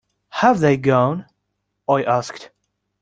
“Have 0.29 0.61
they 0.61 0.77
gone?” 0.77 1.27
I 1.87 2.01
asked. 2.01 2.49